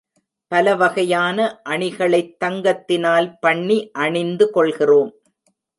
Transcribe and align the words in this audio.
பலவகையான 0.47 1.61
அணிகளைத் 1.69 2.35
தங்கத்தினால் 2.45 3.37
பண்ணி 3.39 3.91
அணிந்து 3.91 4.51
கொள்கிறோம். 4.51 5.13